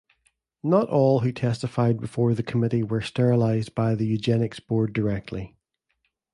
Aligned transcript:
Not 0.63 0.89
all 0.89 1.19
who 1.19 1.31
testified 1.31 2.01
before 2.01 2.33
the 2.33 2.41
Committee 2.41 2.81
were 2.81 3.01
sterilized 3.03 3.75
by 3.75 3.93
the 3.93 4.07
Eugenics 4.07 4.59
Board 4.59 4.93
directly. 4.93 5.55